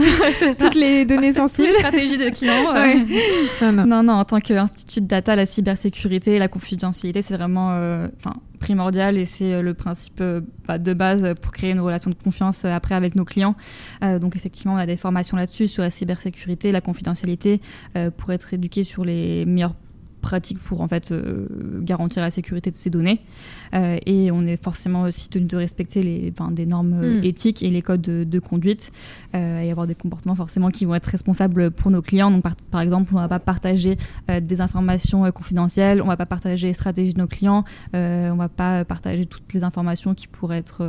[0.59, 1.69] toutes les données sensibles.
[1.69, 3.71] Les stratégies de clients.
[3.73, 4.03] non, non.
[4.03, 7.69] non, en tant qu'institut de data, la cybersécurité, la confidentialité, c'est vraiment,
[8.17, 12.09] enfin, primordial et c'est euh, le principe euh, bah, de base pour créer une relation
[12.09, 13.55] de confiance euh, après avec nos clients.
[14.01, 17.61] donc effectivement, on a des formations là-dessus sur la cybersécurité, la confidentialité,
[18.17, 19.75] pour être éduqué sur les meilleures
[20.27, 21.13] pratiques pour en fait
[21.81, 23.21] garantir la sécurité de ces données.
[23.73, 27.23] Euh, et on est forcément aussi tenu de respecter les, des normes euh, hmm.
[27.23, 28.91] éthiques et les codes de, conduite
[29.35, 32.31] euh, et avoir des comportements forcément qui vont être responsables pour nos clients.
[32.31, 33.97] Donc, par, exemple, on ne va pas partager
[34.41, 37.63] des informations confidentielles, on ne va pas partager les stratégies de nos clients,
[37.93, 40.87] on ne va pas partager toutes les informations qui pourraient être,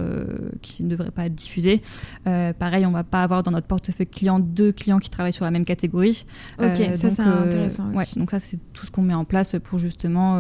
[0.63, 1.83] qui ne devraient pas être diffusées.
[2.25, 5.45] pareil, on ne va pas avoir dans notre portefeuille client deux clients qui travaillent sur
[5.45, 6.27] la même catégorie.
[6.63, 8.19] Ok, ça c'est intéressant aussi.
[8.19, 10.39] donc ça c'est tout ce qu'on met en place pour justement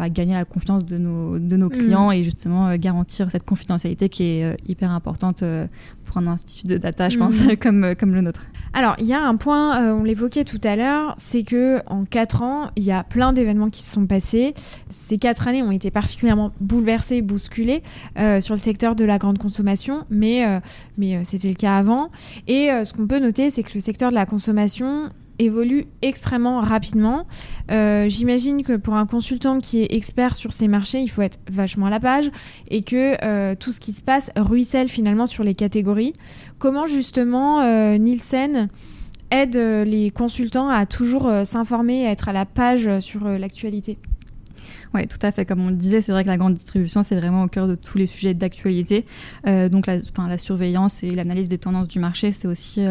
[0.00, 2.14] bah, gagner la confiance de nos, de nos clients mm.
[2.14, 5.66] et justement euh, garantir cette confidentialité qui est euh, hyper importante euh,
[6.04, 7.56] pour un institut de data, je pense, mm.
[7.60, 8.46] comme, comme le nôtre.
[8.72, 12.40] Alors, il y a un point, on l'évoquait tout à l'heure, c'est que en quatre
[12.40, 14.54] ans, il y a plein d'événements qui se sont passés.
[14.88, 17.82] Ces quatre années ont été particulièrement bouleversées, bousculées
[18.16, 20.60] sur le secteur de la grande consommation, mais,
[20.96, 22.10] mais c'était le cas avant.
[22.46, 27.26] Et ce qu'on peut noter, c'est que le secteur de la consommation évolue extrêmement rapidement.
[27.70, 31.38] Euh, j'imagine que pour un consultant qui est expert sur ces marchés, il faut être
[31.50, 32.30] vachement à la page
[32.70, 36.12] et que euh, tout ce qui se passe ruisselle finalement sur les catégories.
[36.58, 38.68] Comment justement euh, Nielsen
[39.30, 43.96] aide les consultants à toujours s'informer, à être à la page sur l'actualité?
[44.94, 45.44] Oui, tout à fait.
[45.44, 47.74] Comme on le disait, c'est vrai que la grande distribution, c'est vraiment au cœur de
[47.74, 49.04] tous les sujets d'actualité.
[49.44, 49.96] donc, la,
[50.28, 52.84] la, surveillance et l'analyse des tendances du marché, c'est aussi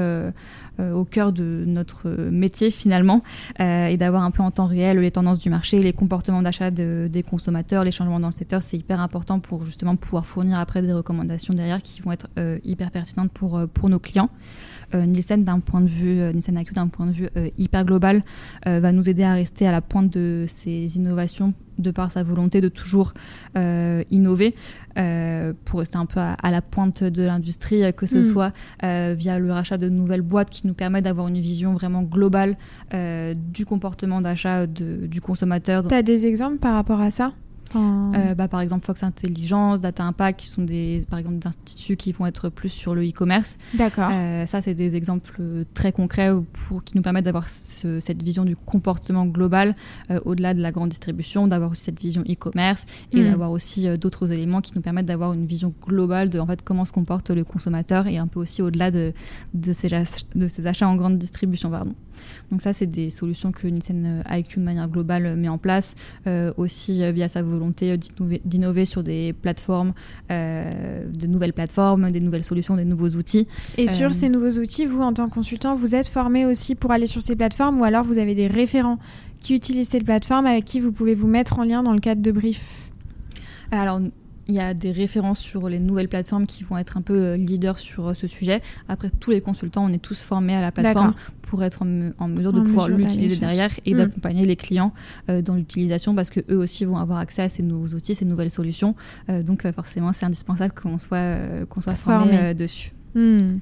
[0.80, 3.22] euh, au cœur de notre métier finalement
[3.60, 6.72] euh, et d'avoir un peu en temps réel les tendances du marché, les comportements d'achat
[6.72, 10.82] des consommateurs, les changements dans le secteur, c'est hyper important pour justement pouvoir fournir après
[10.82, 14.30] des recommandations derrière qui vont être euh, hyper pertinentes pour, pour nos clients.
[14.94, 18.22] Nielsen d'un point de vue Nielsen IQ d'un point de vue hyper global
[18.66, 22.62] va nous aider à rester à la pointe de ces innovations de par sa volonté
[22.62, 23.14] de toujours
[23.56, 24.56] innover.
[25.00, 28.24] Euh, pour rester un peu à, la pointe de l'industrie, que ce mm.
[28.24, 28.52] soit
[28.84, 32.58] euh, via le rachat de nouvelles boîtes qui nous permettent d'avoir une vision vraiment globale
[32.94, 35.88] euh, du comportement d'achat du consommateur.
[35.88, 37.34] Tu as des exemples par rapport à ça?
[37.76, 42.12] Euh, bah, par exemple, Fox Intelligence, Data Impact, qui sont des, par exemple, instituts qui
[42.12, 43.58] vont être plus sur le e-commerce.
[43.74, 44.10] D'accord.
[44.12, 45.42] Euh, ça, c'est des exemples
[45.74, 49.76] très concrets pour, qui nous permettent d'avoir cette vision du comportement global
[50.12, 53.26] euh, au-delà de la grande distribution, d'avoir aussi cette vision e-commerce et mm.
[53.26, 56.86] d'avoir aussi d'autres éléments qui nous permettent d'avoir une vision globale de en fait, comment
[56.86, 59.14] se comporte le consommateur et un peu aussi au-delà de,
[59.54, 61.70] de, ces achats en grande distribution.
[61.70, 61.94] Pardon.
[62.52, 65.96] Donc ça, c'est des solutions que Nielsen IQ de manière globale met en place,
[66.28, 67.98] euh, aussi euh, via sa volonté
[68.46, 69.94] d'innover sur des plateformes,
[70.32, 73.48] euh, de nouvelles plateformes, des nouvelles solutions, des nouveaux outils.
[73.78, 76.92] Et sur ces nouveaux outils, vous, en tant que consultant, vous êtes formé aussi pour
[76.92, 79.00] aller sur ces plateformes ou alors vous avez des référents
[79.40, 82.22] qui utilisent cette plateforme avec qui vous pouvez vous mettre en lien dans le cadre
[82.22, 82.90] de brief?
[83.72, 84.02] Alors,
[84.50, 87.38] il y a des références sur les nouvelles plateformes qui vont être un peu euh,
[87.38, 88.62] leaders sur euh, ce sujet.
[88.88, 92.52] Après, tous les consultants, on est tous formés à la plateforme pour être en, mesure
[92.52, 93.98] de pouvoir l'utiliser derrière et hmm.
[93.98, 94.92] d'accompagner les clients
[95.30, 98.26] euh, dans l'utilisation parce que eux aussi vont avoir accès à ces nouveaux outils, ces
[98.26, 98.96] nouvelles solutions.
[99.46, 102.92] donc, forcément, c'est indispensable qu'on soit, qu'on soit formé, dessus.
[103.14, 103.60] Hmm.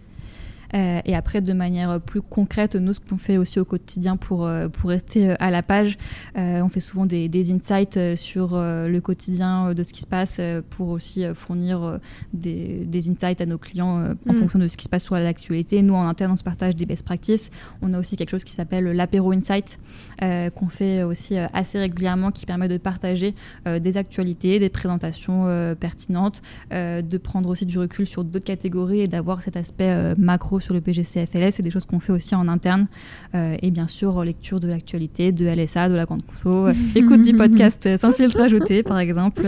[0.74, 4.46] Euh, et après, de manière plus concrète, nous, ce qu'on fait aussi au quotidien pour,
[4.46, 5.98] euh, pour rester euh, à la page,
[6.36, 10.90] on fait souvent des, des insights sur le quotidien de ce qui se passe pour
[10.90, 12.00] aussi fournir
[12.34, 14.36] des, des, insights à nos clients en mm.
[14.36, 15.82] fonction de ce qui se passe sur l'actualité.
[15.82, 17.50] Nous, en interne, on se partage des best practices.
[17.82, 19.80] On a aussi quelque chose qui s'appelle l'apéro insight
[20.20, 25.46] qu'on fait aussi assez régulièrement qui permet de partager des actualités, des présentations
[25.80, 30.74] pertinentes, de prendre aussi du recul sur d'autres catégories et d'avoir cet aspect macro sur
[30.74, 32.88] le PGCFLS, c'est des choses qu'on fait aussi en interne.
[33.36, 37.22] Euh, et bien sûr, lecture de l'actualité, de LSA, de la grande conso, euh, écoute
[37.22, 39.44] du podcast sans filtre ajouté, par exemple.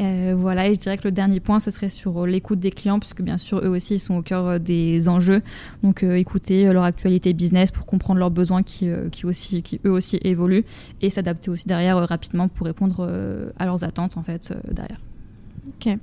[0.00, 2.98] Euh, voilà, et je dirais que le dernier point, ce serait sur l'écoute des clients,
[2.98, 5.42] puisque bien sûr, eux aussi, ils sont au cœur des enjeux.
[5.82, 10.18] Donc, écouter leur actualité business pour comprendre leurs besoins qui, qui, aussi, qui eux aussi
[10.22, 10.64] évoluent
[11.02, 13.08] et s'adapter aussi derrière rapidement pour répondre
[13.58, 15.00] à leurs attentes, en fait, derrière.
[15.68, 15.98] Ok.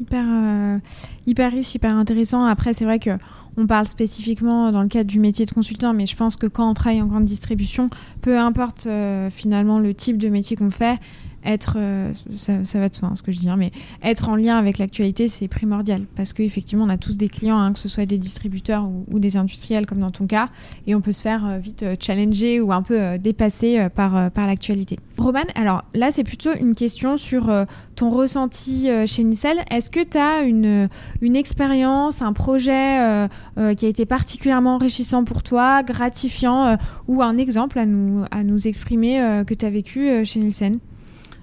[0.00, 0.80] Hyper,
[1.26, 2.44] hyper riche, hyper intéressant.
[2.44, 3.10] Après, c'est vrai que
[3.56, 6.68] on parle spécifiquement dans le cadre du métier de consultant, mais je pense que quand
[6.70, 7.90] on travaille en grande distribution,
[8.22, 10.98] peu importe euh, finalement le type de métier qu'on fait,
[11.44, 13.70] être, euh, ça, va de soi hein, ce que je dis, hein, mais
[14.02, 17.72] être en lien avec l'actualité, c'est primordial parce qu'effectivement, on a tous des clients, hein,
[17.72, 20.48] que ce soit des distributeurs ou, des industriels comme dans ton cas,
[20.86, 24.98] et on peut se faire euh, vite challenger ou un peu dépasser par, par l'actualité.
[25.22, 29.58] Roman, alors là, c'est plutôt une question sur euh, ton ressenti euh, chez Nicel.
[29.70, 30.88] Est-ce que tu as une,
[31.20, 33.28] une expérience, un projet
[33.58, 36.76] euh, qui a été particulièrement enrichissant pour toi, gratifiant,
[37.06, 40.78] ou un exemple à nous, à nous exprimer que tu as vécu chez Nielsen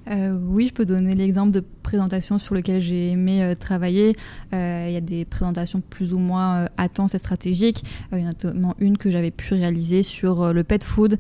[0.08, 4.16] oui, je peux donner l'exemple de présentations sur lesquelles j'ai aimé euh, travailler.
[4.54, 7.84] Euh, il y a des présentations plus ou moins euh, à temps et stratégiques.
[8.12, 11.18] il y en a notamment une que j'avais pu réaliser sur le pet food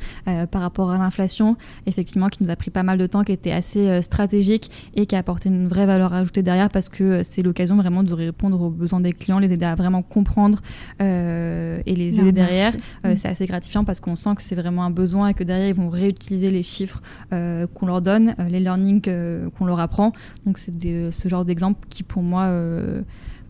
[0.52, 3.52] par rapport à l'inflation, effectivement, qui nous a pris pas mal de temps, qui était
[3.52, 7.76] assez stratégique et qui a apporté une vraie valeur ajoutée derrière parce que c'est l'occasion
[7.76, 10.62] vraiment de répondre aux besoins des clients, les aider à vraiment comprendre
[11.00, 12.74] et les aider derrière.
[13.04, 13.16] Mm.
[13.16, 15.76] c'est assez gratifiant parce qu'on sent que c'est vraiment un besoin et que derrière, ils
[15.76, 20.12] vont réutiliser les chiffres qu'on leur donne, les learnings qu'on leur apprend.
[20.46, 20.72] Donc c'est
[21.12, 23.02] ce genre d'exemple qui, pour moi, euh,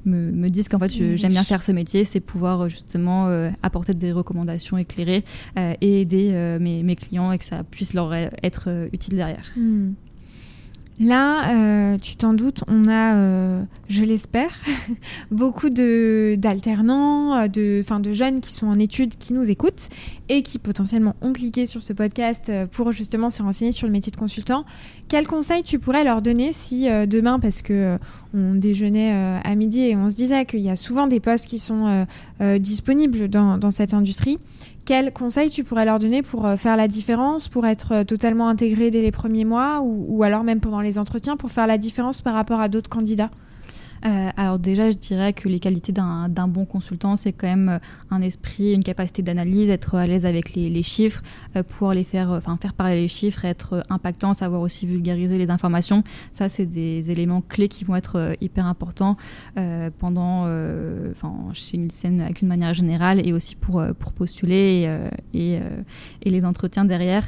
[0.06, 3.94] me, disent qu'en fait, j'aime bien faire ce métier, c'est pouvoir euh, justement euh, apporter
[3.94, 5.24] des recommandations éclairées
[5.82, 9.52] et aider mes, clients et que ça puisse leur être utile derrière.
[9.56, 9.92] Hmm.
[11.00, 14.52] Là, euh, tu t'en doutes, on a, euh, je l'espère,
[15.32, 19.88] beaucoup d'alternants, euh, de, de, de jeunes qui sont en études, qui nous écoutent
[20.28, 24.12] et qui potentiellement ont cliqué sur ce podcast pour justement se renseigner sur le métier
[24.12, 24.66] de consultant.
[25.08, 27.98] Quels conseils tu pourrais leur donner si demain, parce que
[28.34, 31.58] on déjeunait à midi et on se disait qu'il y a souvent des postes qui
[31.58, 32.06] sont
[32.60, 34.38] disponibles dans cette industrie,
[34.90, 38.50] quels conseils tu pourrais leur donner pour euh, faire la différence, pour être euh, totalement
[38.50, 42.24] intégré dès les premiers mois ou, alors même pendant les entretiens, pour faire la différence
[42.24, 43.30] par rapport à d'autres candidats?
[44.06, 47.80] Euh, alors déjà, je dirais que les qualités d'un bon consultant, c'est quand même euh,
[48.12, 51.22] un esprit, une capacité d'analyse, être à l'aise avec les, chiffres,
[51.56, 55.50] euh, pouvoir les faire, enfin faire parler les chiffres, être impactant, savoir aussi vulgariser les
[55.50, 56.04] informations.
[56.32, 59.18] Ça, c'est des éléments clés qui vont être hyper importants
[59.98, 60.44] pendant,
[61.12, 64.90] enfin chez Nielsen avec une manière générale et aussi pour pour postuler
[65.34, 65.60] et,
[66.24, 67.28] et, les entretiens derrière,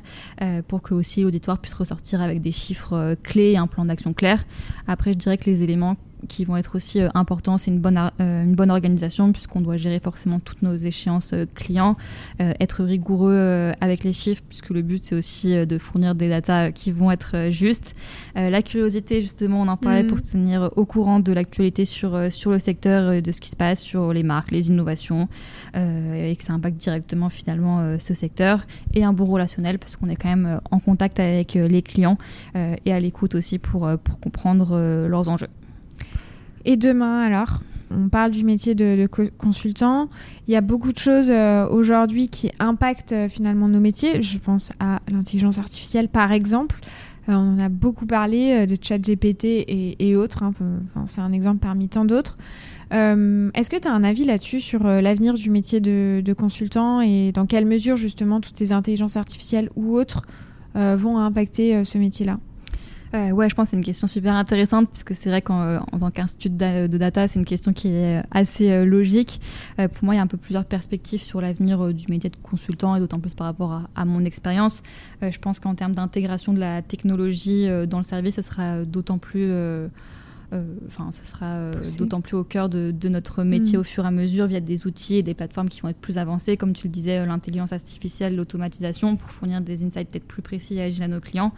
[0.67, 4.45] pour que aussi l'auditoire puisse ressortir avec des chiffres clés et un plan d'action clair.
[4.88, 7.57] Après, je dirais que les éléments qui vont être aussi euh, importants.
[7.57, 11.45] C'est une bonne, euh, une bonne organisation puisqu'on doit gérer forcément toutes nos échéances euh,
[11.53, 11.95] clients,
[12.39, 16.91] être rigoureux avec les chiffres puisque le but c'est aussi de fournir des datas qui
[16.91, 17.95] vont être justes.
[18.36, 20.23] la curiosité justement, on en parlait pour mhm.
[20.23, 23.81] se tenir au courant de l'actualité sur, sur le secteur, de ce qui se passe
[23.81, 25.27] sur les marques, les innovations
[25.75, 28.65] et que ça impacte directement finalement ce secteur.
[28.93, 32.17] Et un bon relationnel parce qu'on est quand même en contact avec les clients
[32.55, 35.49] et à l'écoute aussi pour, pour comprendre leurs enjeux.
[36.65, 37.62] Et demain, alors
[37.95, 40.10] on parle du métier de, consultant.
[40.47, 44.21] Il y a beaucoup de choses euh, aujourd'hui qui impactent euh, finalement nos métiers.
[44.21, 46.80] Je pense à l'intelligence artificielle, par exemple.
[47.30, 50.43] Euh, on en a beaucoup parlé de ChatGPT et, et autres.
[50.43, 50.54] Hein.
[51.06, 52.38] C'est un exemple parmi tant d'autres.
[52.91, 57.32] Est-ce que tu as un avis là-dessus sur l'avenir du métier de, de, consultant et
[57.32, 60.24] dans quelle mesure justement toutes ces intelligences artificielles ou autres
[60.76, 62.38] vont impacter ce métier-là?
[63.13, 65.80] Euh, ouais, je pense que c'est une question super intéressante puisque c'est vrai qu'en euh,
[66.00, 69.41] tant qu'institut de, data, c'est une question qui est euh, assez logique.
[69.76, 72.95] pour moi, il y a un peu plusieurs perspectives sur l'avenir du métier de consultant
[72.95, 74.82] et d'autant plus par rapport à, mon expérience.
[75.21, 79.47] je pense qu'en termes d'intégration de la technologie dans le service, ce sera d'autant plus
[79.50, 79.88] euh,
[80.87, 83.81] enfin, ce sera euh, d'autant plus au cœur de, notre métier mm.
[83.81, 86.17] au fur et à mesure via des outils et des plateformes qui vont être plus
[86.17, 90.41] avancées, comme tu le disais, euh, l'intelligence artificielle, l'automatisation, pour fournir des insights peut-être plus
[90.41, 91.53] précis et agiles à nos clients.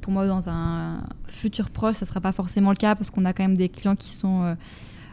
[0.00, 3.24] pour moi, dans un futur proche, ça ne sera pas forcément le cas parce qu'on
[3.24, 4.54] a quand même des clients qui sont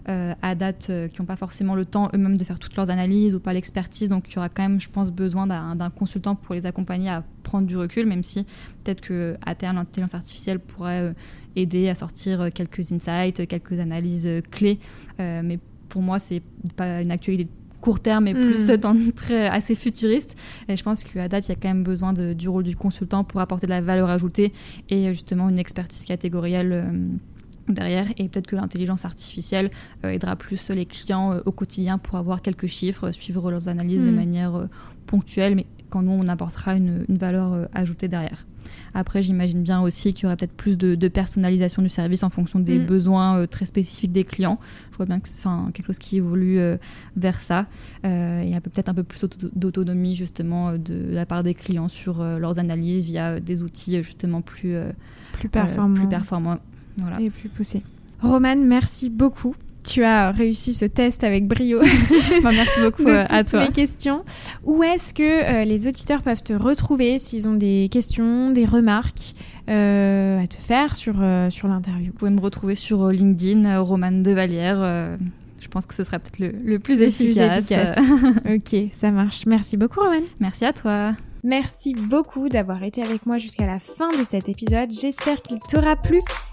[0.10, 2.89] euh, à date euh, qui n'ont pas forcément le temps eux-mêmes de faire toutes leurs
[2.89, 4.10] analyses ou pas l'expertise.
[4.10, 7.23] Donc il y aura quand même, je pense, besoin d'un consultant pour les accompagner à
[7.43, 8.43] prendre du recul, même si
[8.84, 11.13] peut-être qu'à terme, l'intelligence artificielle pourrait euh,
[11.56, 14.80] aider à sortir quelques insights, quelques analyses clés.
[15.20, 15.60] mais
[15.90, 16.42] pour moi, c'est
[16.76, 17.50] pas une actualité
[17.82, 19.12] court terme mais plus mm.
[19.16, 20.38] très assez futuriste.
[20.68, 22.76] Et je pense qu'à date, il y a quand même besoin de, du rôle du
[22.76, 24.54] consultant pour apporter de la valeur ajoutée
[24.90, 27.20] et justement une expertise catégorielle
[27.68, 29.70] derrière et peut-être que l'intelligence artificielle
[30.06, 34.02] euh, aidera plus les clients euh, au quotidien pour avoir quelques chiffres, suivre leurs analyses
[34.02, 34.16] de mm.
[34.16, 34.66] manière euh,
[35.08, 38.46] ponctuelle, mais quand nous on apportera une, valeur ajoutée derrière.
[38.93, 42.60] Après, j'imagine bien aussi qu'il y aura peut-être plus de, personnalisation du service en fonction
[42.60, 42.86] des mm.
[42.86, 44.60] besoins très spécifiques des clients.
[44.91, 46.60] Je vois bien que c'est quelque chose qui évolue
[47.15, 47.67] vers ça.
[48.04, 49.25] il y a peut-être un peu plus
[49.56, 54.75] d'autonomie justement de la part des clients sur leurs analyses via des outils justement plus,
[55.34, 55.99] plus performants.
[55.99, 56.58] plus performants
[57.19, 57.84] et plus poussé.
[58.21, 59.56] Romane, merci beaucoup.
[59.84, 61.80] Tu as réussi ce test avec brio.
[62.44, 63.65] Bah, merci beaucoup euh, à toi.
[63.65, 64.24] les questions.
[64.63, 65.24] Où est-ce que
[65.62, 69.34] euh, les auditeurs peuvent te retrouver s'ils ont des questions, des remarques
[69.70, 71.15] euh, à te faire sur,
[71.50, 72.08] sur l'interview?
[72.08, 75.17] Vous pouvez me retrouver sur LinkedIn, Romane Devalière.
[75.60, 77.72] je pense que ce sera peut-être le, plus efficace.
[78.50, 79.46] ok, ça marche.
[79.46, 80.24] Merci beaucoup, Romane.
[80.39, 81.13] Merci à toi.
[81.44, 84.91] Merci beaucoup d'avoir été avec moi jusqu'à la fin de cet épisode.
[84.91, 86.20] J'espère qu'il t'aura plu.